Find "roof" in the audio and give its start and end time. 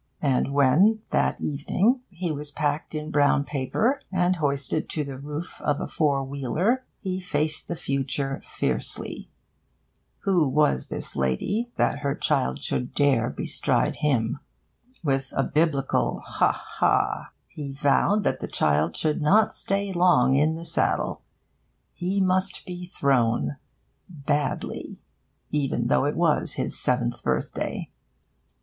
5.19-5.61